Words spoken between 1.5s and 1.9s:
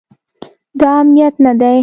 دی